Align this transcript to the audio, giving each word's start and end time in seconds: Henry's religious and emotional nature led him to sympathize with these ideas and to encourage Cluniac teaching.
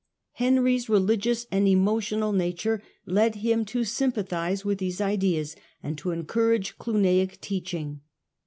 Henry's 0.31 0.89
religious 0.89 1.45
and 1.51 1.67
emotional 1.67 2.33
nature 2.33 2.81
led 3.05 3.35
him 3.35 3.63
to 3.65 3.83
sympathize 3.83 4.65
with 4.65 4.79
these 4.79 4.99
ideas 4.99 5.55
and 5.83 5.95
to 5.99 6.09
encourage 6.09 6.75
Cluniac 6.79 7.39
teaching. 7.39 8.01